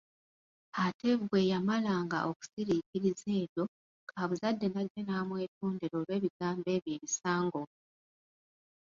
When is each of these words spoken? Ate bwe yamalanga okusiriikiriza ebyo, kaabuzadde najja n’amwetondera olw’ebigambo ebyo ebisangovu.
Ate 0.83 1.09
bwe 1.27 1.41
yamalanga 1.51 2.17
okusiriikiriza 2.29 3.29
ebyo, 3.43 3.63
kaabuzadde 4.09 4.67
najja 4.69 5.01
n’amwetondera 5.03 5.93
olw’ebigambo 5.99 6.67
ebyo 6.75 6.91
ebisangovu. 6.97 7.75